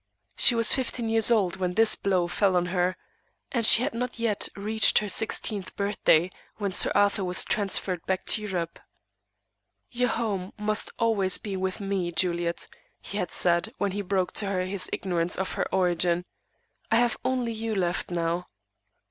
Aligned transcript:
She 0.35 0.55
was 0.55 0.73
fifteen 0.73 1.09
years 1.09 1.29
old 1.29 1.57
when 1.57 1.75
this 1.75 1.93
blow 1.93 2.27
fell 2.27 2.55
on 2.57 2.65
her; 2.73 2.97
and 3.51 3.63
she 3.63 3.83
had 3.83 3.93
not 3.93 4.17
yet 4.17 4.49
reached 4.55 4.97
her 4.97 5.07
sixteenth 5.07 5.75
birthday 5.75 6.31
when 6.57 6.71
Sir 6.71 6.91
Arthur 6.95 7.23
was 7.23 7.45
transferred 7.45 8.03
back 8.07 8.25
to 8.25 8.41
Europe. 8.41 8.79
"Your 9.91 10.09
home 10.09 10.53
must 10.57 10.89
always 10.97 11.37
be 11.37 11.55
with 11.55 11.79
me, 11.79 12.11
Juliet," 12.11 12.65
he 12.99 13.19
had 13.19 13.29
said, 13.29 13.75
when 13.77 13.91
he 13.91 14.01
broke 14.01 14.33
to 14.33 14.47
her 14.47 14.61
his 14.65 14.89
ignorance 14.91 15.37
of 15.37 15.51
her 15.51 15.69
origin. 15.71 16.25
"I 16.89 16.95
have 16.95 17.17
only 17.23 17.51
you 17.53 17.75
left 17.75 18.09
now." 18.09 18.47